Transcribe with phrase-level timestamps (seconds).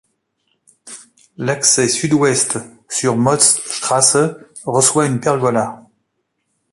[1.37, 2.57] L'accès sud-ouest
[2.89, 4.17] sur Motzstraße
[4.65, 5.85] reçoit une pergola.